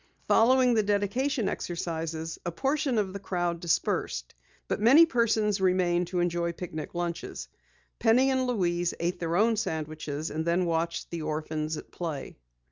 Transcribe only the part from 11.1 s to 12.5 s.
the orphans at play.